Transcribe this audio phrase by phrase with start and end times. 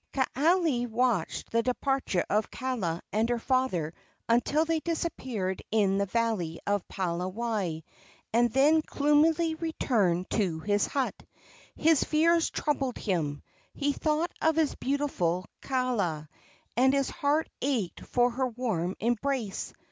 [0.13, 3.93] Kaaialii watched the departure of Kaala and her father
[4.27, 7.83] until they disappeared in the valley of Palawai,
[8.33, 11.13] and then gloomily returned to his hut.
[11.75, 13.43] His fears troubled him.
[13.75, 16.29] He thought of his beautiful Kaala,
[16.75, 19.71] and his heart ached for her warm embrace.